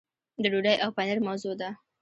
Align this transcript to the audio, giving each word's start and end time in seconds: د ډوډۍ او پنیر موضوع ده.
د 0.41 0.43
ډوډۍ 0.51 0.75
او 0.83 0.89
پنیر 0.97 1.19
موضوع 1.27 1.53
ده. 1.61 1.69